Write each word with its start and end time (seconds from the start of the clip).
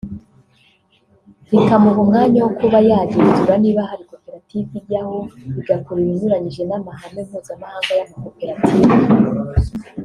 rikamuha 1.49 1.97
umwanya 2.05 2.39
wo 2.43 2.51
kuba 2.59 2.77
yagenzura 2.89 3.53
niba 3.63 3.81
hari 3.89 4.03
koperative 4.11 4.71
ijyaho 4.81 5.17
igakora 5.59 5.97
ibinyuranyije 6.01 6.61
n’amahame 6.65 7.21
mpuzamahanga 7.29 7.91
y’amakoperative 7.99 9.09